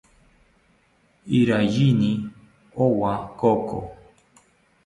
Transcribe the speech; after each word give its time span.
Iraiyini 1.39 2.11
owa 2.83 3.13
koko 3.39 3.79